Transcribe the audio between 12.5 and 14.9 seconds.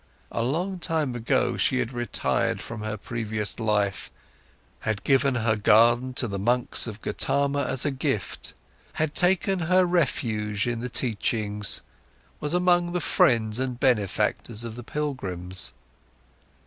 among the friends and benefactors of the